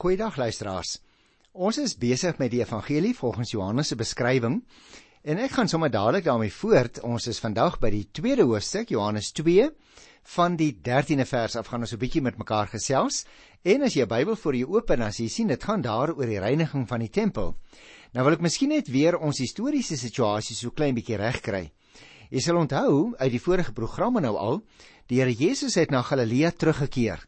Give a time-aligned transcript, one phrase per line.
[0.00, 0.94] Goeiedag luisteraars.
[1.52, 4.54] Ons is besig met die evangelie volgens Johannes se beskrywing
[5.28, 7.02] en ek gaan sommer dadelik daarmee voort.
[7.04, 9.66] Ons is vandag by die tweede hoofstuk, Johannes 2
[10.38, 13.26] van die 13de vers af gaan ons 'n bietjie met mekaar gesels.
[13.62, 16.16] En as jy 'n Bybel voor jou oop en as jy sien dit gaan daar
[16.16, 17.56] oor die reiniging van die tempel.
[18.14, 21.72] Nou wil ek miskien net weer ons historiese situasie so klein bietjie regkry.
[22.30, 24.62] Jy sal onthou uit die vorige programme nou al,
[25.08, 27.26] die Here Jesus het na Galilea teruggekeer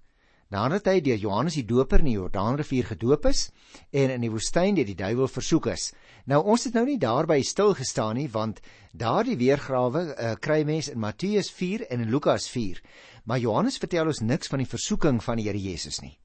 [0.52, 3.46] nadat hy deur Johannes die Doper in die Jordaanrivier gedoop is
[3.90, 5.92] en in die woestyn deur die duiwel versoek is.
[6.28, 8.60] Nou ons het nou nie daarby stil gestaan nie want
[8.92, 12.82] daardie weergawe uh, kry mense in Matteus 4 en in Lukas 4.
[13.24, 16.18] Maar Johannes vertel ons niks van die versoeking van die Here Jesus nie.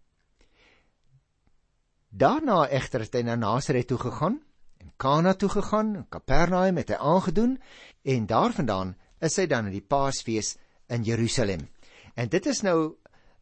[2.09, 4.41] Daarna egter het hy na Nasaret toe gegaan
[4.81, 7.57] en Kana toe gegaan, Kapernaum het hy aangedoen
[8.03, 10.55] en daarvandaan is hy dan in die Paasfees
[10.93, 11.67] in Jerusalem.
[12.15, 12.97] En dit is nou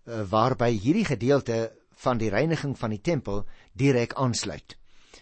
[0.06, 1.74] waarby hierdie gedeelte
[2.06, 4.78] van die reiniging van die tempel direk aansluit.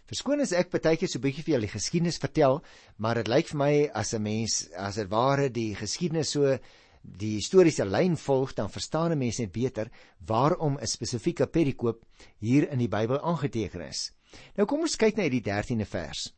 [0.09, 2.61] Verskoon as ek baie keer so 'n bietjie vir julle geskiedenis vertel,
[2.97, 6.57] maar dit lyk vir my as 'n mens as dit ware die geskiedenis so
[7.03, 9.89] die historiese lyn volg, dan verstaan 'n mens net beter
[10.25, 12.05] waarom 'n spesifieke perikoop
[12.39, 14.11] hier in die Bybel aangeteken is.
[14.55, 16.33] Nou kom ons kyk na die 13de vers.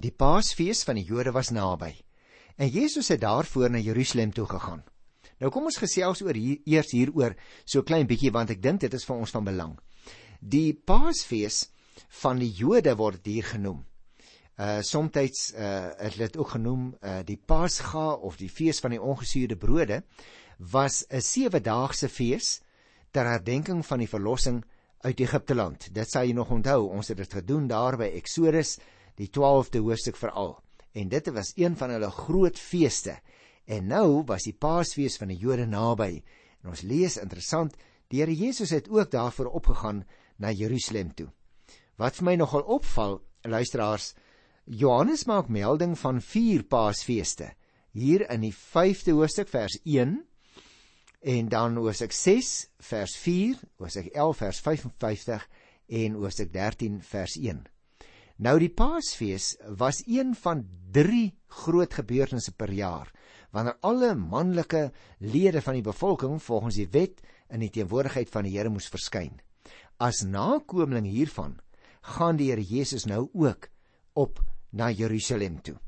[0.00, 1.94] Die Paasfees van die Jode was naby.
[2.56, 4.82] En Jesus het daarvoor na Jerusalem toe gegaan.
[5.38, 8.94] Nou kom ons gesels oor hier eers hieroor so klein bietjie want ek dink dit
[8.94, 9.76] is vir ons van belang.
[10.40, 11.68] Die Paasfees
[12.22, 13.84] van die Jode word hier genoem.
[14.58, 15.14] Uh soms
[15.54, 20.02] uh het dit ook genoem uh die Pasga of die fees van die ongesuurde brode
[20.58, 22.60] was 'n sewe-daagse fees
[23.12, 24.64] ter herdenking van die verlossing
[25.00, 25.88] uit Egipte land.
[25.94, 28.78] Dit sal jy nog onthou, ons het dit gedoen daar by Eksodus,
[29.14, 30.58] die 12de hoofstuk veral.
[30.92, 33.18] En dit was een van hulle groot feeste.
[33.68, 36.22] En nou was die Paasfees van die Jode naby.
[36.62, 37.74] En ons lees interessant,
[38.08, 40.06] die Here Jesus het ook daarvoor opgegaan
[40.40, 41.28] na Jerusalem toe.
[42.00, 44.14] Wat vir my nogal opval, luisteraars,
[44.64, 47.52] Johannes maak melding van vier Paasfeeste.
[47.92, 50.16] Hier in die 5de hoofstuk vers 1
[51.28, 52.52] en dan hoofstuk 6
[52.88, 55.48] vers 4, hoofstuk 11 vers 55
[55.88, 57.66] en hoofstuk 13 vers 1.
[58.38, 60.62] Nou die Paasfees was een van
[60.94, 61.32] 3
[61.64, 63.10] groot gebeurtenisse per jaar
[63.50, 68.54] wanneer alle manlike lede van die bevolking volgens die wet in die teenwoordigheid van die
[68.54, 69.40] Here moes verskyn.
[69.98, 71.56] As nakomeling hiervan
[72.14, 73.70] gaan die Here Jesus nou ook
[74.14, 75.78] op na Jerusalem toe.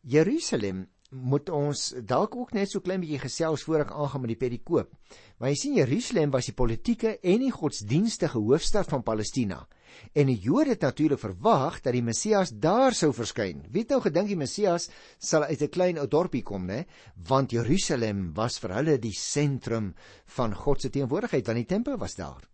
[0.00, 4.40] Jerusalem moet ons dalk ook net so klein bietjie gesels voor ek aangaan met die
[4.40, 4.92] perikoop.
[5.38, 9.64] Maar jy sien Jerusalem was die politieke en die godsdienstige hoofstad van Palestina.
[10.12, 13.64] En die Jode het natuurlik verwag dat die Messias daar sou verskyn.
[13.70, 14.88] Wie het nou gedink die Messias
[15.18, 16.86] sal uit 'n klein ou dorpie kom, né?
[17.28, 19.94] Want Jerusalem was vir hulle die sentrum
[20.26, 22.48] van God se teenwoordigheid, want die tempel was daar.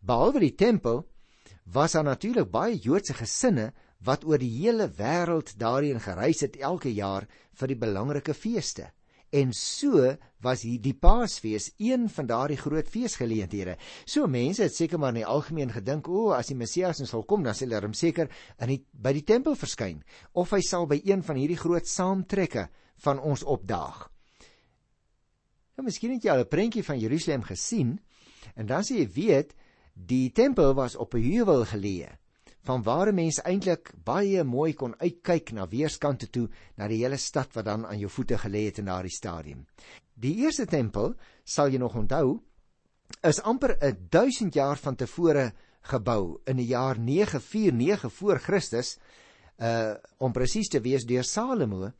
[0.00, 1.06] Behalwe die tempel
[1.64, 3.72] was daar natuurlik baie Joodse gesinne
[4.04, 8.90] wat oor die hele wêreld daarheen gereis het elke jaar vir die belangrike feeste.
[9.34, 10.12] En so
[10.44, 13.74] was hier die Paasfees een van daardie groot feesgeleenthede.
[14.06, 17.26] So mense het seker maar in die algemeen gedink, o, as die Messias nou sal
[17.26, 18.30] kom, dan sal hy hom seker
[18.62, 20.04] in die by die tempel verskyn
[20.38, 22.68] of hy sal by een van hierdie groot saamtrekke
[23.02, 24.06] van ons opdaag.
[25.74, 27.98] Nou miskien het jy al 'n prentjie van Jerusalem gesien
[28.54, 29.54] en dan sê jy weet,
[29.94, 32.23] die tempel was op 'n heuwel geleë
[32.64, 37.16] van waar 'n mens eintlik baie mooi kon uitkyk na weerskante toe na die hele
[37.16, 39.66] stad wat dan aan jou voete gelê het in daardie stadium.
[40.14, 41.14] Die eerste tempel,
[41.44, 42.40] sal jy nog onthou,
[43.22, 48.98] is amper 'n 1000 jaar van tevore gebou in die jaar 949 voor Christus,
[49.58, 51.92] uh om presies te wees deur Salomo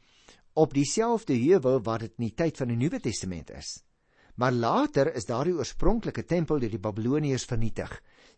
[0.52, 3.84] op dieselfde heuwel wat dit in die tyd van die Nuwe Testament is.
[4.34, 7.92] Maar later is daardie oorspronklike tempel deur die Babiloniërs vernietig.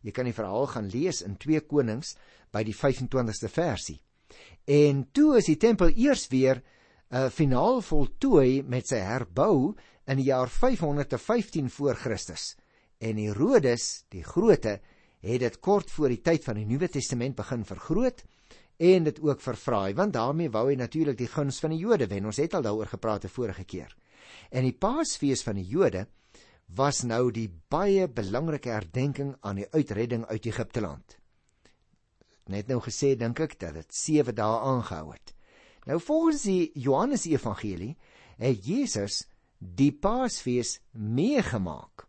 [0.04, 2.16] Jy kan die verhaal gaan lees in 2 Konings
[2.52, 3.98] by die 25ste versie.
[4.66, 9.74] En toe is die tempel eers weer uh, finaal voltooi met sy herbou
[10.06, 12.54] in die jaar 515 voor Christus.
[12.98, 14.78] En Herodes, die Grote,
[15.26, 18.22] het dit kort voor die tyd van die Nuwe Testament begin vergroot
[18.76, 22.28] en dit ook verfraai, want daarmee wou hy natuurlik die guns van die Jode wen.
[22.28, 23.94] Ons het al daaroor gepraat die vorige keer.
[24.50, 26.06] En die Paasfees van die Jode
[26.66, 31.18] was nou die baie belangrike herdenking aan die uitredding uit Egipte land.
[32.46, 35.34] Net nou gesê dink ek dat dit 7 dae aangehou het.
[35.86, 37.96] Nou volgens die Johannes Evangelie
[38.38, 39.24] het Jesus
[39.58, 42.06] die Paasfees meegemaak.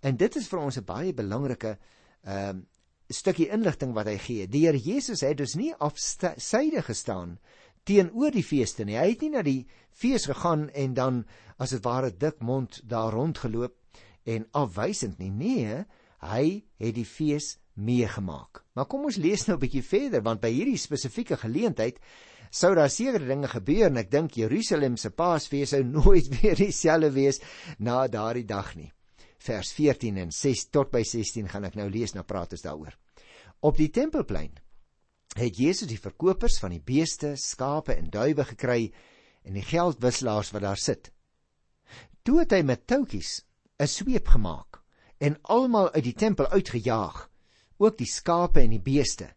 [0.00, 1.78] En dit is vir ons 'n baie belangrike
[2.24, 2.64] ehm uh,
[3.10, 4.46] stukkie inligting wat hy gee.
[4.46, 7.38] Die Here Jesus het dus nie afsyde gestaan
[7.84, 8.98] teenoor die feeste nie.
[8.98, 11.24] Hy het nie na die fees gegaan en dan
[11.58, 13.76] as dit ware dik mond daar rondgeloop
[14.24, 15.30] en afwysend nie.
[15.30, 15.84] Nee,
[16.20, 18.60] Hy het die fees meegemaak.
[18.76, 21.98] Maar kom ons lees nou 'n bietjie verder want by hierdie spesifieke geleentheid
[22.50, 27.10] sou daar sekere dinge gebeur en ek dink Jerusalem se Paasfees sou nooit weer dieselfde
[27.10, 27.40] wees
[27.78, 28.92] na daardie dag nie.
[29.38, 32.98] Vers 14 en 6 tot by 16 gaan ek nou lees, nou praat ons daaroor.
[33.60, 34.52] Op die tempelplein
[35.38, 38.92] het Jesus die verkopers van die beeste, skape en duwe gekry
[39.46, 41.10] en die geldwisselaars wat daar sit.
[42.22, 43.44] Toe het hy met toutjies
[43.80, 44.82] 'n sweep gemaak
[45.18, 47.30] en almal uit die tempel uitgejaag,
[47.78, 49.30] ook die skape en die beeste.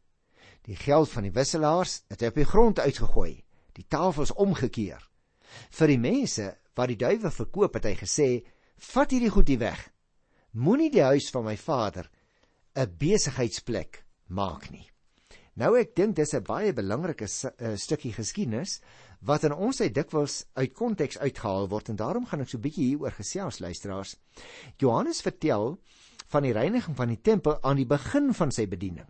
[0.64, 3.44] Die geld van die wisselaars het hy op die grond uitgegooi,
[3.74, 5.10] die tafels omgekeer.
[5.72, 8.30] Vir die mense wat die duwe verkoop het hy gesê:
[8.78, 9.92] "Vat hierdie goed hier weg.
[10.52, 12.10] Moenie die huis van my vader
[12.76, 14.93] 'n besigheidsplek maak nie."
[15.56, 18.80] Nou ek dink dis 'n baie belangrike uh, stukkie geskiedenis
[19.22, 22.66] wat in ons tyd dikwels uit konteks uitgehaal word en daarom gaan ek so 'n
[22.66, 24.18] bietjie hieroor gesels luisteraars.
[24.78, 25.78] Johannes vertel
[26.34, 29.08] van die reiniging van die tempel aan die begin van sy bediening.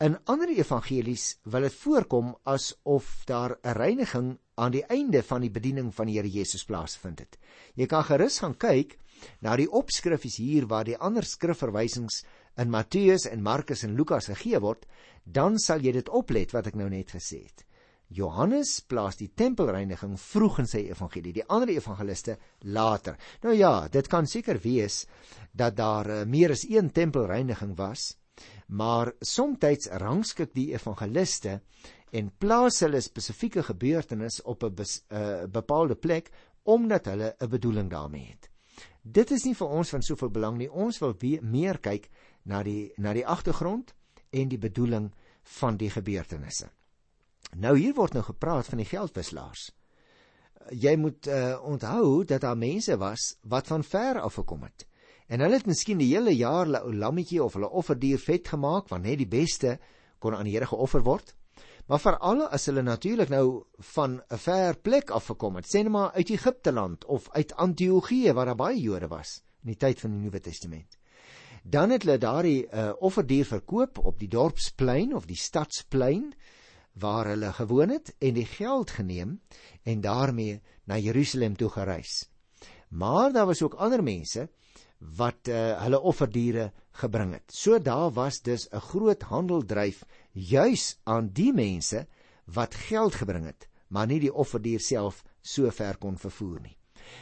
[0.00, 5.50] In ander evangelies wil dit voorkom asof daar 'n reiniging aan die einde van die
[5.50, 7.38] bediening van die Here Jesus plaasvind het.
[7.74, 8.98] Jy kan gerus gaan kyk
[9.40, 12.24] na die opskrifies hier waar die ander skrifverwysings
[12.58, 14.86] in Matteus en Markus en Lukas gegee word,
[15.24, 17.64] dan sal jy dit oplet wat ek nou net gesê het.
[18.08, 23.18] Johannes plaas die tempelreiniging vroeg in sy evangelie, die ander evangeliste later.
[23.44, 25.02] Nou ja, dit kan seker wees
[25.52, 28.14] dat daar uh, meer as een tempelreiniging was,
[28.68, 31.60] maar soms rangskik die evangeliste
[32.12, 36.30] en plaas hulle spesifieke gebeurtenis op 'n uh, bepaalde plek
[36.64, 38.50] omdat hulle 'n bedoeling daarmee het.
[39.02, 40.70] Dit is nie vir ons van soveel belang nie.
[40.70, 42.08] Ons wil meer kyk
[42.42, 43.94] na die na die agtergrond
[44.30, 45.10] en die bedoeling
[45.58, 46.68] van die gebeurtenisse.
[47.56, 49.70] Nou hier word nou gepraat van die geldwisselaars.
[50.76, 54.84] Jy moet uh, onthou dat daar mense was wat van ver af gekom het.
[55.28, 59.04] En hulle het miskien die hele jaar 'n lammetjie of hulle offerdier vet gemaak want
[59.04, 59.78] net die beste
[60.18, 61.34] kon aan die Here geoffer word.
[61.86, 63.64] Maar veral as hulle natuurlik nou
[63.94, 67.54] van 'n ver plek af gekom het, sê net maar uit Egipte land of uit
[67.54, 70.97] Antiochië waar daar baie Jode was in die tyd van die Nuwe Testament.
[71.68, 76.30] Dan het hulle daardie uh, offerdier verkoop op die dorpsplein of die stadsplein
[76.96, 79.34] waar hulle gewoon het en die geld geneem
[79.82, 82.30] en daarmee na Jerusalem toe gereis.
[82.88, 84.48] Maar daar was ook ander mense
[84.98, 87.52] wat uh, hulle offerdiere gebring het.
[87.52, 92.06] So daar was dus 'n groot handeldryf juis aan die mense
[92.44, 96.77] wat geld gebring het, maar nie die offerdier self so ver kon vervoer nie.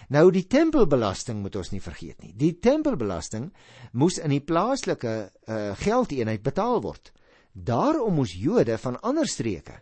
[0.09, 2.33] Nou die tempelbelasting moet ons nie vergeet nie.
[2.35, 3.51] Die tempelbelasting
[3.93, 5.15] moes in die plaaslike
[5.49, 7.13] uh, geldeenheid betaal word.
[7.53, 9.81] Daarom moes Jode van ander streke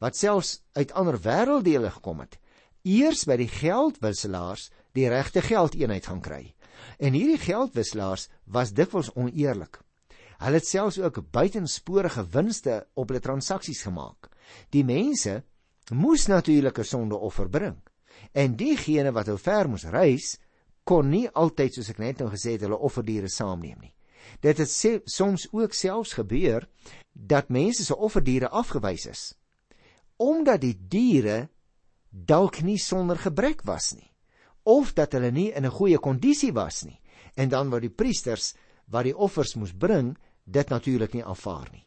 [0.00, 2.38] wat selfs uit ander wêrelddele gekom het,
[2.88, 6.54] eers by die geldwisselaars die regte geldeenheid gaan kry.
[6.96, 9.82] En hierdie geldwisselaars was dikwels oneerlik.
[10.40, 14.30] Hulle het selfs ook buitensporige winste op hulle transaksies gemaak.
[14.72, 15.42] Die mense
[15.92, 17.76] moes natuurlik 'n sondeoffer bring.
[18.32, 20.38] En diegene wat ou ver moes reis,
[20.84, 23.94] kon nie altyd soos ek net nou gesê het hulle offerdiere saamneem nie.
[24.40, 24.70] Dit het
[25.04, 26.68] soms ook selfs gebeur
[27.12, 29.22] dat mense se offerdiere afgewys is
[30.20, 31.48] omdat die diere
[32.10, 34.10] dalk nie sonder gebrek was nie
[34.68, 37.00] of dat hulle nie in 'n goeie kondisie was nie
[37.36, 38.54] en dan word die priesters
[38.86, 41.86] wat die offers moes bring dit natuurlik nie aanvaar nie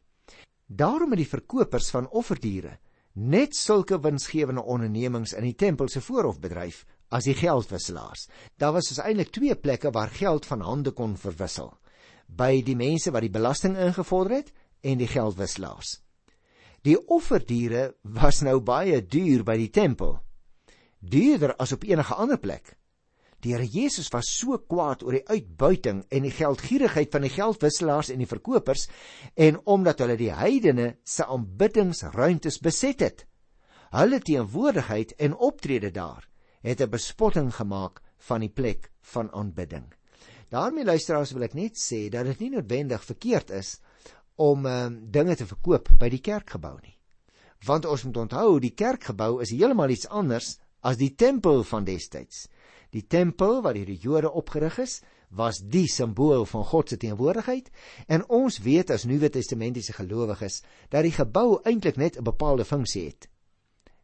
[0.68, 2.80] daarom het die verkopers van offerdiere
[3.14, 8.28] net sulke winsgewende ondernemings in die tempel se voorhof bedryf as die geldwisselaars
[8.58, 11.74] daar was dus eintlik twee plekke waar geld van hande kon verwissel
[12.28, 14.54] by die mense wat die belasting ingevorder het
[14.84, 16.00] en die geldwisselaars.
[16.84, 20.18] Die offerdiere was nou baie duur by die tempel.
[21.00, 22.76] Duurder as op enige ander plek.
[23.44, 28.14] Die Here Jesus was so kwaad oor die uitbuiting en die geldgierigheid van die geldwisselaars
[28.14, 28.88] en die verkopers
[29.36, 33.26] en omdat hulle die heidene se aanbiddingsruimtes beset het.
[33.92, 36.24] Hulle teenwoordigheid en optrede daar
[36.64, 39.92] het 'n bespotting gemaak van die plek van aanbidding.
[40.50, 43.80] daarmee luisteraars wil ek net sê dat dit nie noodwendig verkeerd is
[44.36, 46.98] om uh, dinge te verkoop by die kerkgebou nie.
[47.66, 52.48] Want ons moet onthou, die kerkgebou is heeltemal iets anders as die tempel van destyds.
[52.94, 55.02] Die tempel wat deur die Jode opgerig is,
[55.34, 57.72] was die simbool van God se teenwoordigheid
[58.08, 60.62] en ons weet as Nuwe Testamentiese gelowiges
[60.94, 63.30] dat die gebou eintlik net 'n bepaalde funksie het.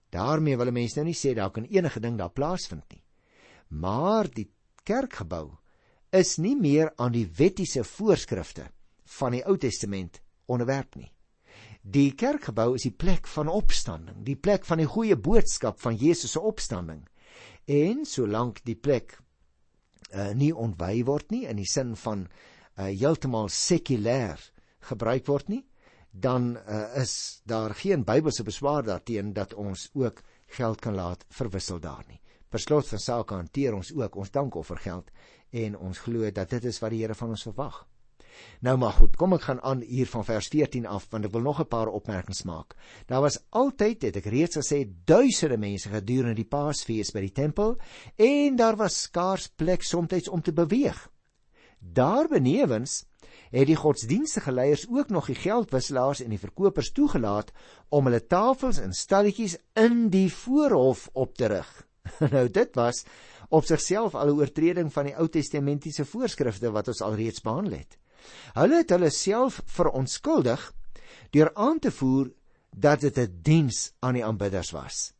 [0.10, 3.04] daarmee wil mense nou nie sê daar kan enige ding daar plaasvind nie.
[3.68, 4.50] Maar die
[4.84, 5.52] kerkgebou
[6.10, 8.72] is nie meer aan die wettiese voorskrifte
[9.20, 11.12] van die Ou Testament onderwerp nie.
[11.82, 16.32] Die kerkgebou is die plek van opstanding, die plek van die goeie boodskap van Jesus
[16.32, 17.06] se opstanding.
[17.70, 19.14] En solank die plek
[20.10, 24.42] uh, nie ontwy word nie in die sin van uh, heeltemal sekulêr
[24.90, 25.62] gebruik word nie,
[26.10, 30.24] dan uh, is daar geen Bybelse beswaar daarteenoor dat ons ook
[30.58, 32.18] geld kan laat verwissel daar nie.
[32.50, 35.12] Per slot van sake hanteer ons ook ons dankoffergeld
[35.54, 37.84] en ons glo dat dit is wat die Here van ons verwag.
[38.62, 41.42] Nou maar goed, kom ek gaan aan hier van vers 14 af want ek wil
[41.42, 42.76] nog 'n paar opmerkings maak.
[43.08, 47.78] Daar was altyd, het ek reeds gesê, duisende mense gedurende die Paasfees by die tempel
[48.16, 51.10] en daar was skaars plek soms om te beweeg.
[51.80, 53.06] Daar benewens
[53.52, 57.52] het die godsdienstige leiers ook nog die geldwisselaars en die verkopers toegelaat
[57.90, 61.70] om hulle tafels en stalletjies in die voorhof op te rig.
[62.36, 63.06] nou dit was
[63.50, 67.98] op sigself al 'n oortreding van die Ou Testamentiese voorskrifte wat ons alreeds behandel het.
[68.54, 70.72] Hulle het hulle self verontskuldig
[71.32, 72.32] deur aan te voer
[72.72, 75.14] dat dit 'n diens aan die aanbidders was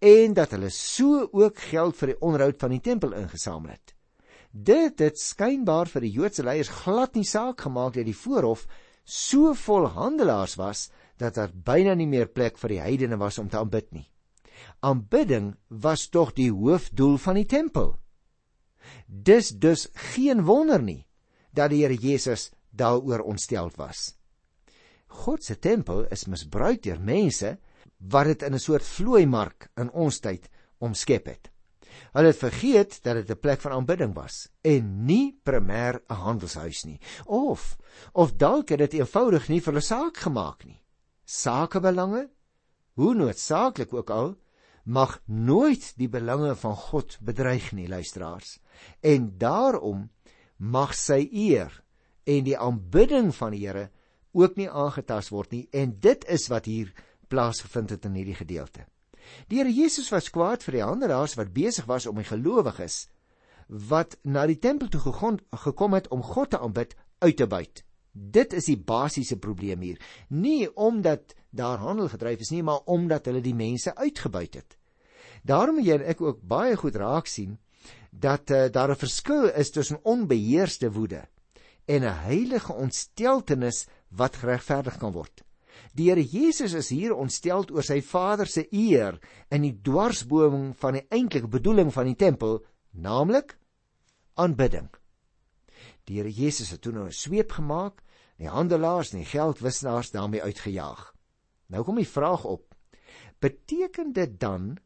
[0.00, 3.94] en dat hulle so ook geld vir die onderhoud van die tempel ingesamel het.
[4.50, 8.66] Dit het skynbaar vir die Joodse leiers glad nie saak gemaak dat die voorhof
[9.04, 13.48] so vol handelaars was dat daar byna nie meer plek vir die heidene was om
[13.48, 14.08] te aanbid nie.
[14.80, 17.98] Aanbidding was tog die hoofdoel van die tempel.
[19.06, 21.04] Dis dus geen wonder nie
[21.52, 24.14] dat die Here Jesus daaroor ontstel was.
[25.06, 27.58] God se tempel is misbruik deur mense
[27.98, 31.50] wat dit in 'n soort vloeimark in ons tyd omskep het.
[32.12, 36.84] Hulle het vergeet dat dit 'n plek van aanbidding was en nie primêr 'n handelshuis
[36.84, 37.00] nie.
[37.26, 37.76] Of
[38.12, 40.82] of dalk het dit eenvoudig nie vir hulle saak gemaak nie.
[41.24, 42.30] Sakebelange,
[42.94, 44.36] hoe noodsaaklik ook al,
[44.84, 48.58] mag nooit die belange van God bedreig nie, luisteraars.
[49.00, 50.10] En daarom
[50.60, 51.72] mag sy eer
[52.28, 53.88] en die aanbidding van die Here
[54.36, 56.92] ook nie aangetast word nie en dit is wat hier
[57.32, 58.84] plaasgevind het in hierdie gedeelte.
[59.48, 63.06] Die Here Jesus was kwaad vir die handelaars wat besig was om die gelowiges
[63.70, 67.84] wat na die tempel toe gekom het om God te aanbid uit te buit.
[68.12, 69.98] Dit is die basiese probleem hier.
[70.28, 74.76] Nie omdat daar handel gedryf is nie, maar omdat hulle die mense uitgebuit het.
[75.46, 77.56] Daarom moet jy en ek ook baie goed raak sien
[78.10, 81.28] dat uh, daar 'n verskil is tussen onbeheerste woede
[81.84, 85.42] en 'n heilige ontsteltenis wat geregverdig kan word.
[85.94, 89.18] Die Here Jesus is hier ontstel oor sy Vader se eer
[89.50, 93.58] in die dwarsboming van die eintlike bedoeling van die tempel, naamlik
[94.34, 94.90] aanbidding.
[96.04, 98.02] Die Here Jesus het toe nou 'n sweep gemaak,
[98.36, 101.14] die handelaars en die geldwisselaars daarmee uitgejaag.
[101.66, 102.74] Nou kom die vraag op:
[103.38, 104.78] Beteken dit dan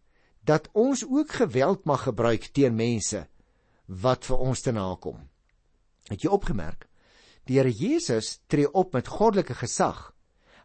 [0.44, 3.26] dat ons ook geweld mag gebruik teen mense
[3.86, 5.22] wat vir ons te nakom?
[6.08, 6.88] Het jy opgemerk?
[7.44, 10.14] Die Here Jesus tree op met goddelike gesag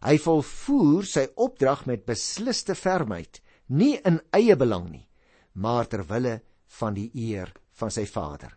[0.00, 5.04] Hy volvoer sy opdrag met besliste fermheid, nie in eie belang nie,
[5.52, 6.38] maar ter wille
[6.80, 8.54] van die eer van sy Vader.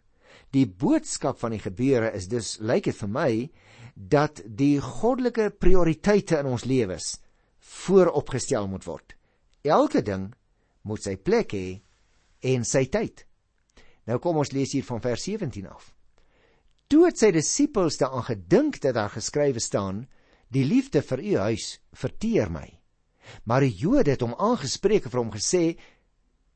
[0.56, 3.32] Die boodskap van die gebeure is dus lyk dit vir my
[3.94, 7.18] dat die goddelike prioriteite in ons lewens
[7.84, 9.15] vooropgestel moet word.
[9.63, 10.30] Elke ding
[10.84, 11.68] moet sy plek hê
[12.54, 13.25] en sy tyd.
[14.08, 15.94] Nou kom ons lees hier van vers 17 af.
[16.92, 20.04] Toe het sy disippels daaraan gedink dat daar geskrywe staan:
[20.52, 22.68] Die liefde vir u huis verteer my.
[23.48, 25.63] Maar die Jode het hom aangespreek en vir hom gesê: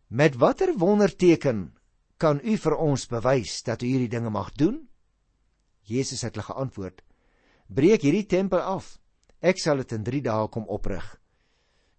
[0.10, 1.74] "Met watter wonderteken
[2.18, 4.88] kan u vir ons bewys dat u hierdie dinge mag doen?"
[5.84, 7.02] Jesus het hulle geantwoord:
[7.68, 9.00] "Breek hierdie tempel af.
[9.40, 11.20] Ek sal dit in 3 dae kom oprig."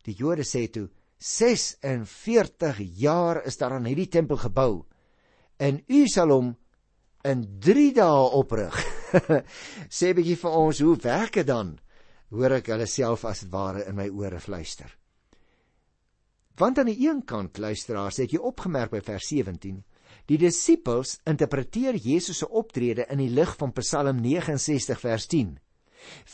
[0.05, 4.87] Die Jode sê toe: "46 jaar is daar aan hierdie tempel gebou
[5.59, 6.57] en u sal hom
[7.25, 8.79] in 3 dae oprig."
[9.99, 11.79] sê bietjie vir ons, hoe werk dit dan?
[12.35, 14.91] hoor ek hulle self as ware in my ore fluister.
[16.59, 19.79] Want aan die een kant luisteraars het jy opgemerk by vers 17,
[20.29, 25.55] die disippels interpreteer Jesus se optrede in die lig van Psalm 69 vers 10.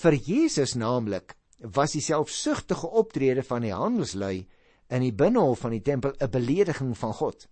[0.02, 1.36] Vir Jesus naamlik
[1.76, 4.46] was die selfsugtige optrede van die handelslui
[4.94, 7.48] in die binnehof van die tempel 'n belediging van God.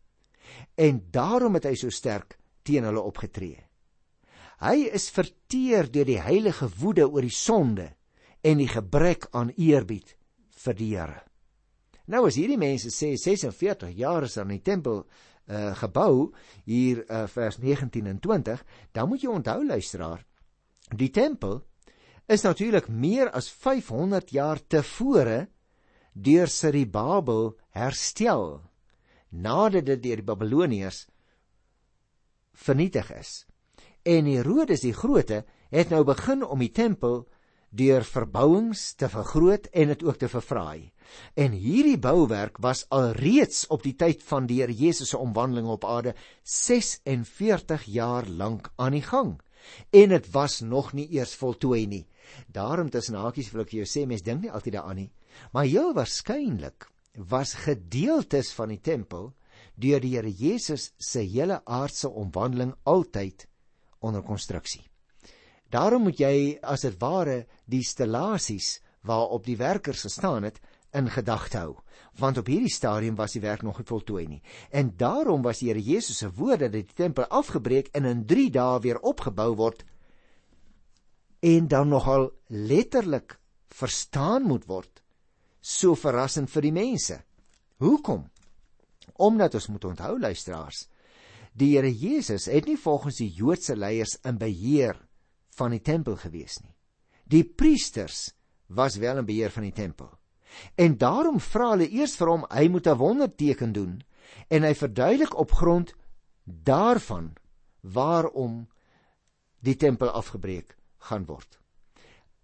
[0.74, 3.58] En daarom het hy so sterk teen hulle opgetree.
[4.62, 7.88] Hy is verteer deur die heilige woede oor die sonde
[8.40, 10.16] en die gebrek aan eerbied
[10.64, 11.22] vir die Here.
[12.06, 16.32] Nou as hierdie mense sê 46 jaar is aan die tempel uh, gebou
[16.64, 20.24] hier uh, vers 19 en 20, dan moet jy onthou luisteraar,
[20.90, 21.62] die tempel
[22.26, 25.48] is natuurlik meer as 500 jaar tevore
[26.12, 28.60] deur Siribabel herstel
[29.30, 31.06] nadat dit deur die Babiloniërs
[32.52, 33.46] vernietig is.
[34.04, 37.22] En Herodes die Grote het nou begin om die tempel
[37.72, 40.92] deur verbouings te vergroot en dit ook te verfraai.
[41.34, 45.86] En hierdie bouwerk was alreeds op die tyd van die Here Jesus se omwandeling op
[45.88, 49.40] aarde 46 jaar lank aan die gang.
[49.90, 52.06] en dit was nog nie eers voltooi nie.
[52.46, 55.10] Daarom tussen hakies wil ek vir jou sê mense dink nie altyd daaraan nie,
[55.52, 56.88] maar heel waarskynlik
[57.28, 59.32] was gedeeltes van die tempel
[59.74, 63.46] deur die Here Jesus se hele aardse omwandeling altyd
[64.00, 64.84] onder konstruksie.
[65.72, 70.60] Daarom moet jy as dit ware die stellasies waarop die werkers gestaan het
[70.92, 71.76] in gedagte hou.
[72.20, 74.42] Want op hierdie stadium was die werk nog nie voltooi nie.
[74.70, 78.50] En daarom was die Here Jesus se woorde dat die tempel afgebreek en in 3
[78.52, 79.86] dae weer opgebou word
[81.42, 83.38] en dan nogal letterlik
[83.74, 84.91] verstaan moet word
[85.62, 87.22] so verrassend vir die mense
[87.82, 88.26] hoekom
[89.22, 90.84] omdat ons moet onthou luisteraars
[91.54, 94.98] die Here Jesus het nie volgens die Joodse leiers in beheer
[95.56, 96.74] van die tempel gewees nie
[97.24, 98.32] die priesters
[98.74, 100.10] was wel in beheer van die tempel.
[100.74, 104.02] En daarom vra hulle eers vir hom hy moet 'n wonderteken doen
[104.48, 105.94] en hy verduidelik op grond
[106.44, 107.32] daarvan
[107.80, 108.68] waarom
[109.60, 111.58] die tempel afgebreek gaan word.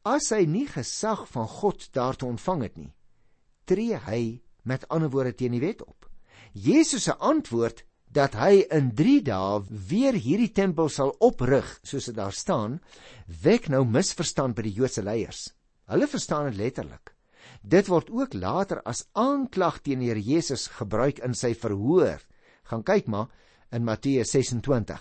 [0.05, 2.95] As hy nie gesag van God daartoe ontvang het nie,
[3.69, 4.23] tree hy
[4.69, 6.09] met ander woorde teen die wet op.
[6.53, 9.61] Jesus se antwoord dat hy in 3 dae
[9.91, 12.79] weer hierdie tempel sal oprig soos dit daar staan,
[13.45, 15.51] wek nou misverstand by die Joodse leiers.
[15.89, 17.13] Hulle verstaan dit letterlik.
[17.63, 22.21] Dit word ook later as aanklag teen Here Jesus gebruik in sy verhoor.
[22.69, 23.29] Gaan kyk maar
[23.73, 25.01] in Matteus 26.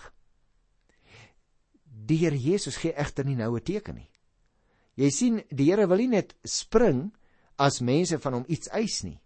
[2.08, 4.10] Die Here Jesus gee egter nie nou 'n teken nie.
[4.96, 7.12] Jy sien, die Here wil nie net spring
[7.58, 9.18] as mense van hom iets eis nie.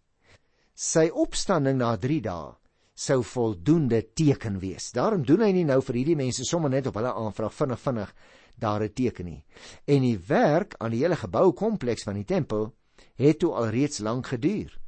[0.74, 2.52] Sy opstanding na 3 dae
[3.02, 4.90] sou voldoende teken wees.
[4.92, 8.14] Daarom doen hy nie nou vir hierdie mense sommer net op hulle aanvraag vinnig vinnig
[8.56, 9.44] daar 'n teken nie.
[9.86, 12.72] En die werk aan die hele geboukompleks van die tempel
[13.16, 14.78] het toe alreeds lank geduur.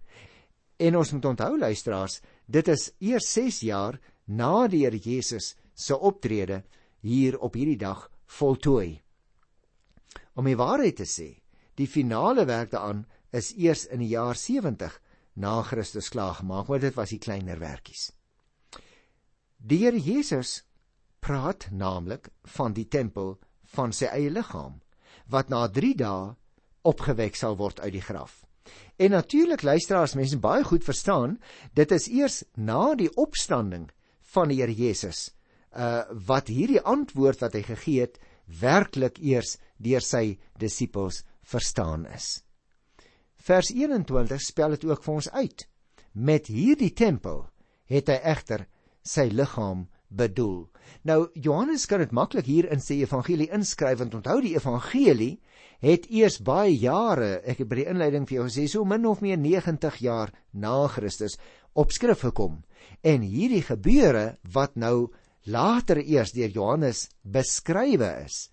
[0.77, 5.99] En ons moet onthou luisteraars, dit is eers 6 jaar na die Here Jesus se
[5.99, 6.65] optrede
[7.01, 9.01] hier op hierdie dag voltooi.
[10.35, 11.43] Om die waarheid te sê,
[11.75, 14.95] die finale werk daaraan is eers in die jaar 70
[15.35, 18.13] na Christus klaar gemaak, want dit was die kleiner werkies.
[19.59, 20.63] Die Here Jesus
[21.25, 23.39] praat naamlik van die tempel
[23.75, 24.81] van sy eie liggaam
[25.33, 26.35] wat na 3 dae
[26.85, 28.43] opgewek sal word uit die graf.
[29.01, 31.39] En natuurlik luisteraars mense baie goed verstaan,
[31.73, 33.89] dit is eers na die opstanding
[34.35, 35.31] van die Here Jesus
[35.75, 38.21] uh wat hierdie antwoord wat hy gegee het
[38.61, 42.44] werklik eers deur sy disippels verstaan is.
[43.45, 45.67] Vers 21 spel dit ook vir ons uit.
[46.13, 47.43] Met hierdie tempel
[47.93, 48.65] het hy egter
[49.05, 50.63] sy liggaam bedoel.
[51.05, 55.35] Nou Johannes kan dit maklik hier in sy evangelie inskryf want onthou die evangelie
[55.85, 59.21] het eers baie jare, ek het by die inleiding vir jou gesê so min of
[59.21, 61.37] meer 90 jaar na Christus
[61.77, 62.63] op skrif gekom.
[63.05, 65.11] En hierdie gebeure wat nou
[65.45, 68.47] later eers deur Johannes beskrywe is,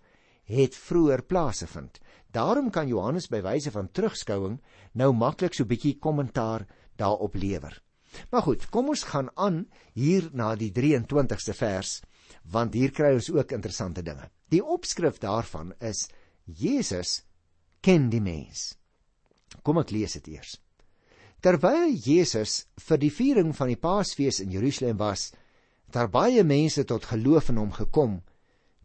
[0.51, 2.01] het vroeër plaasgevind.
[2.31, 4.59] Daarom kan Johannes by wyse van terugskouing
[4.93, 7.81] nou maklik so 'n bietjie kommentaar daarop lewer.
[8.31, 12.01] Maar goed, kom ons gaan aan hier na die 23ste vers,
[12.43, 14.29] want hier kry ons ook interessante dinge.
[14.49, 16.09] Die opskrif daarvan is
[16.45, 17.23] Jesus
[17.81, 18.75] ken die mens.
[19.63, 20.59] Kom ek lees dit eers.
[21.41, 25.31] Terwyl Jesus vir die viering van die Paasfees in Jerusalem was,
[25.85, 28.21] het daar baie mense tot geloof in hom gekom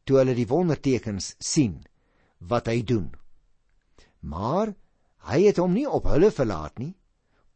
[0.06, 1.82] toe hulle die wondertekens sien
[2.38, 3.10] wat hy doen.
[4.20, 4.74] Maar
[5.30, 6.94] hy het hom nie op hulle verlaat nie,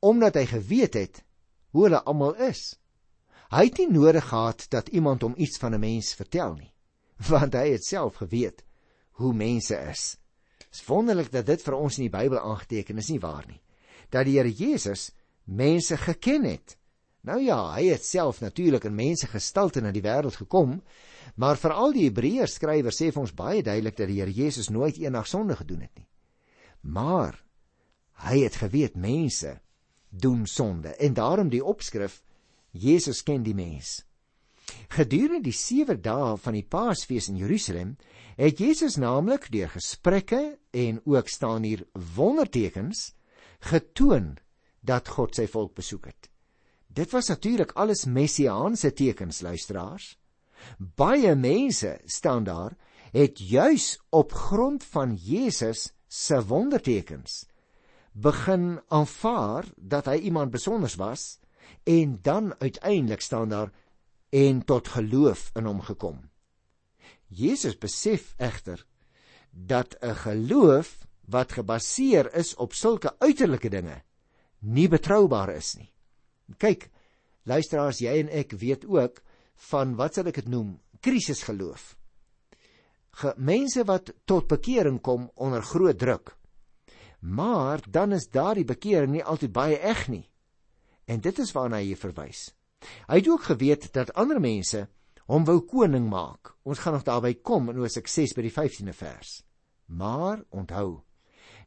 [0.00, 1.22] omdat hy geweet het
[1.70, 2.74] hoe hulle almal is.
[3.50, 6.72] Hy het nie nodig gehad dat iemand hom iets van 'n mens vertel nie,
[7.30, 8.64] want hy het self geweet
[9.20, 10.16] hoe mense is.
[10.58, 13.60] Dit is wonderlik dat dit vir ons in die Bybel aangeteken is, nie waar nie?
[14.10, 15.10] Dat die Here Jesus
[15.44, 16.76] mense geken het.
[17.20, 20.82] Nou ja, hy het self natuurlik in mense gestalte na die wêreld gekom,
[21.36, 24.96] maar veral die Hebreërs skrywer sê vir ons baie duidelik dat die Here Jesus nooit
[24.96, 26.06] eendag sonde gedoen het nie.
[26.80, 27.38] Maar
[28.26, 29.60] hy het geweet mense
[30.08, 32.22] doen sonde en daarom die opskrif
[32.70, 34.00] Jesus ken die mens.
[34.90, 37.96] Gedurende die 7 dae van die Paasfees in Jerusalem
[38.38, 43.12] het Jesus naamlik deur gesprekke en ook staan hier wondertekens
[43.70, 44.36] getoon
[44.80, 46.30] dat God sy volk besoek het.
[46.86, 50.16] Dit was natuurlik alles messiaanse tekens luisteraars.
[50.78, 52.76] Baie mense staan daar
[53.12, 57.44] het juis op grond van Jesus se wondertekens
[58.12, 61.38] begin aanvaar dat hy iemand besonders was
[61.86, 63.70] en dan uiteindelik staan daar
[64.34, 66.18] en tot geloof in hom gekom.
[67.30, 68.82] Jesus besef egter
[69.50, 74.02] dat 'n geloof wat gebaseer is op sulke uiterlike dinge
[74.58, 75.92] nie betroubaar is nie.
[76.58, 76.90] Kyk,
[77.42, 79.22] luisteraars, jy en ek weet ook
[79.70, 80.80] van wat sal ek dit noem?
[81.00, 81.96] Krisisgeloof.
[83.36, 86.36] Mense wat tot bekering kom onder groot druk.
[87.20, 90.30] Maar dan is daardie bekering nie altyd baie eg nie.
[91.04, 92.50] En dit is waarna hy verwys.
[93.08, 94.86] Hy het ook geweet dat ander mense
[95.30, 96.54] hom wou koning maak.
[96.64, 99.42] Ons gaan nog daarby kom in Hosea 6 by die 15de vers.
[99.86, 101.02] Maar onthou,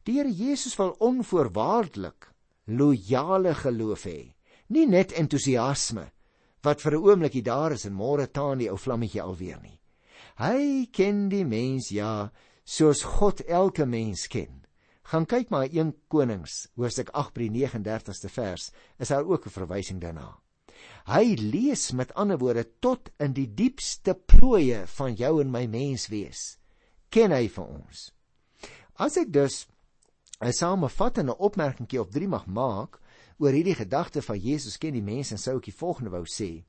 [0.04, 2.32] die Here Jesus wil onvoorwaardelik
[2.66, 4.34] loyale geloof hê,
[4.68, 6.10] nie net entoesiasme
[6.64, 9.80] wat vir 'n oombliekie daar is en môre taan die ou vlammetjie alweer nie.
[10.42, 12.32] Hy ken die mens ja,
[12.66, 14.64] soos God elke mens ken.
[15.12, 19.54] Gaan kyk maar 1 Konings, hoofstuk 8 by die 39ste vers, is daar ook 'n
[19.54, 20.40] verwysing daarna.
[21.06, 26.58] Hy lees met ander woorde tot in die diepste plooie van jou en my menswees.
[27.10, 28.12] Ken hy vir ons.
[28.96, 29.68] As ek dus
[30.42, 33.00] 'n samevattende opmerkingie op 3 mag maak
[33.38, 36.64] oor hierdie gedagte van Jesus ken die mens en sou ek die volgende wou sê.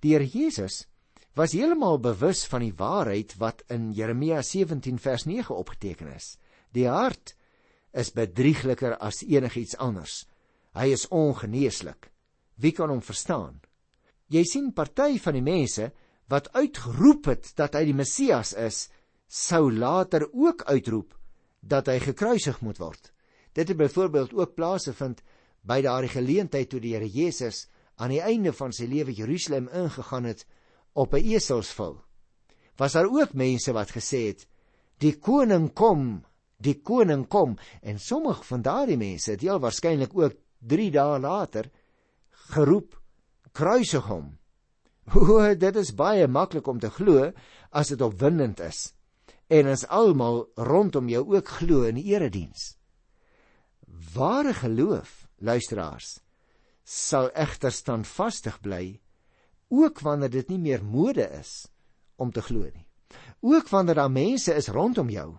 [0.00, 0.86] Die Here Jesus
[1.34, 6.36] was heeltemal bewus van die waarheid wat in Jeremia 17 vers 9 opgeteken is.
[6.76, 7.34] Die hart
[7.92, 10.26] is bedriegliker as enigiets anders.
[10.76, 12.10] Hy is ongeneeslik.
[12.56, 13.60] Wie kan hom verstaan?
[14.32, 15.90] Jy sien party van die mense
[16.32, 18.86] wat uitgeroep het dat hy die Messias is,
[19.28, 21.12] sou later ook uitroep
[21.60, 23.12] dat hy gekruisig moet word.
[23.52, 25.20] Dit het byvoorbeeld ook plaasgevind
[25.68, 27.66] by daardie geleentheid toe die Here Jesus
[28.00, 30.46] aan die einde van sy lewe Jerusalem ingegaan het
[30.92, 32.00] op 'n eselsvul.
[32.76, 34.46] Was daar ook mense wat gesê het:
[34.98, 36.24] "Die koning kom,
[36.56, 41.70] die koning kom." En sommige van daardie mense het heel waarskynlik ook 3 dae later
[42.30, 43.00] geroep:
[43.52, 44.38] "Kruisig hom."
[45.14, 47.32] O, dit is baie maklik om te glo
[47.70, 48.94] as dit opwindend is.
[49.46, 52.76] En as almal rondom jou ook glo in die erediens.
[54.14, 56.20] Ware geloof, luisteraars,
[56.84, 59.00] sal egter standvastig bly
[59.72, 61.66] ook wanneer dit nie meer mode is
[62.20, 62.84] om te glo nie.
[63.40, 65.32] Ook wanneer daar mense is rondom jou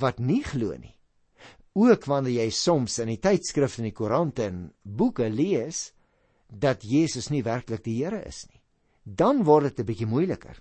[0.00, 0.96] wat nie glo nie.
[1.76, 5.90] Ook wanneer jy soms in die tydskrifte en die koerante en boeke lees
[6.50, 8.58] dat Jesus nie werklik die Here is nie.
[9.04, 10.60] Dan word dit 'n bietjie moeiliker.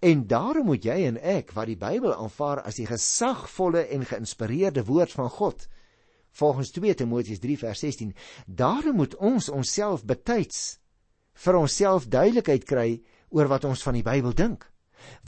[0.00, 4.84] En daarom moet jy en ek wat die Bybel aanvaar as die gesagvolle en geïnspireerde
[4.84, 5.68] woord van God,
[6.30, 8.14] volgens 2 Timoteus 3 vers 16,
[8.46, 10.78] daarom moet ons onsself betyds
[11.34, 12.88] vir onsself duidelikheid kry
[13.34, 14.66] oor wat ons van die Bybel dink.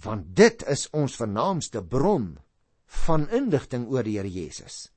[0.04, 2.36] Want dit is ons vernaamste bron
[3.06, 4.88] van inligting oor die Here Jesus.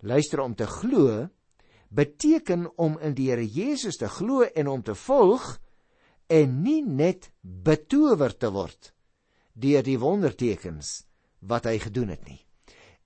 [0.00, 1.26] Luister om te glo
[1.88, 5.56] beteken om in die Here Jesus te glo en om te volg
[6.28, 8.92] en nie net betower te word
[9.58, 11.02] deur die wondertekens
[11.50, 12.38] wat hy gedoen het nie.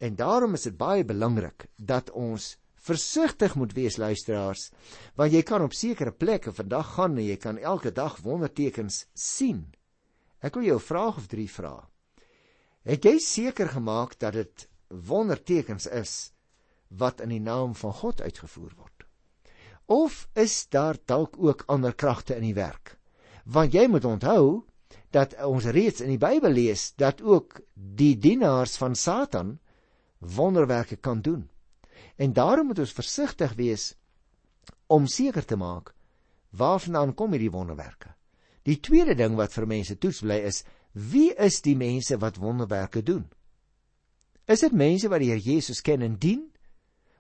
[0.03, 4.71] En daarom is dit baie belangrik dat ons versigtig moet wees luisteraars
[5.17, 9.73] want jy kan op sekere plekke vandag gaan en jy kan elke dag wondertekens sien.
[10.43, 11.93] Ek wil jou 'n vraag of drie vra
[12.89, 16.33] het jy seker gemaak dat dit wondertekens is
[16.89, 19.07] wat in die naam van God uitgevoer word?
[19.87, 22.99] Of is daar dalk ook ander kragte in die werk?
[23.45, 24.65] Want jy moet onthou
[25.13, 29.59] dat ons reeds in die Bybel lees dat ook die dienaars van Satan
[30.19, 31.49] wonderwerke kan doen
[32.17, 33.93] En daarom moet ons versigtig wees
[34.87, 35.95] om seker te maak
[36.53, 38.13] waarvandaan kom hierdie wonderwerke.
[38.69, 40.63] Die tweede ding wat vir mense toets bly is
[40.93, 43.25] wie is die mense wat wonderwerke doen?
[44.45, 46.45] Is dit mense wat die Here Jesus ken en dien?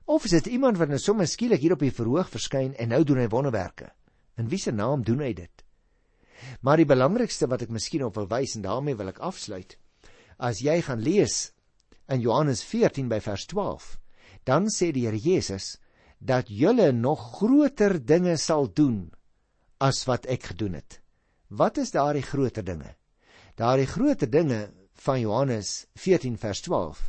[0.04, 3.02] Of is dit iemand wat net sommer skielik hier op die verhoog verskyn en nou
[3.06, 3.88] doen hy wonderwerke?
[4.36, 5.64] In wie se naam doen hy dit?
[6.60, 9.76] Maar die belangrikste wat ek miskien op wil wys en daarmee wil ek afsluit.
[10.42, 11.52] As jy gaan lees
[12.10, 13.96] in Johannes 14 by vers 12,
[14.48, 15.76] dan sê die Here Jesus
[16.18, 19.10] dat julle nog groter dinge sal doen
[19.82, 21.00] as wat ek gedoen het.
[21.50, 22.94] Wat is daardie groter dinge?
[23.58, 24.70] Daardie groter dinge
[25.04, 27.00] van Johannes 14 vers 12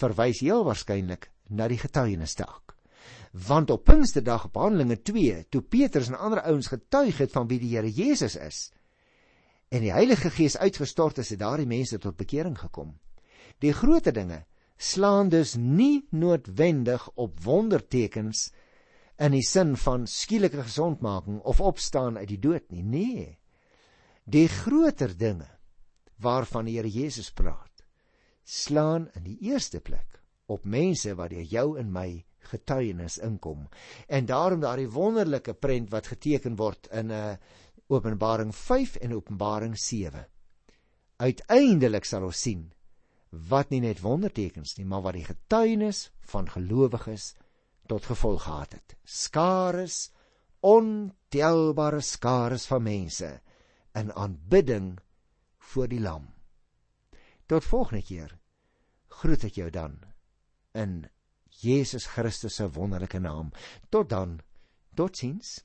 [0.00, 2.62] verwys heel waarskynlik na die getuienisdag.
[3.34, 7.58] Want op Pinksterdag op Handelinge 2, toe Petrus en ander ouens getuig het van wie
[7.60, 8.70] die Here Jesus is
[9.74, 12.92] en die Heilige Gees uitgestort is, het daardie mense tot bekering gekom.
[13.58, 14.44] Die groter dinge
[14.76, 18.50] slaan dus nie noodwendig op wondertekens
[19.22, 22.82] in die sin van skielike gesondmaking of opstaan uit die dood nie.
[22.82, 23.38] Nee.
[24.24, 25.48] Die groter dinge
[26.18, 27.84] waarvan die Here Jesus praat,
[28.44, 33.68] slaan in die eerste plek op mense wat deur jou en my getuienis inkom.
[34.08, 37.38] En daarom daardie wonderlike prent wat geteken word in 'n uh, eh,
[37.88, 40.26] Openbaring 5 en Openbaring 7.
[41.16, 42.72] Uiteindelik sal ons sien
[43.48, 47.32] wat nie net wondertekens nie, maar wat die getuienis van gelowiges
[47.90, 48.96] tot gevolg gehad het.
[49.04, 50.10] Skares,
[50.64, 53.30] ontelbare skares van mense
[53.94, 54.94] in aanbidding
[55.58, 56.30] voor die lam.
[57.46, 58.38] Tot volgende keer.
[59.20, 60.00] Groet ek jou dan
[60.74, 61.04] in
[61.62, 63.52] Jesus Christus se wonderlike naam.
[63.90, 64.40] Tot dan.
[64.94, 65.60] Totsiens.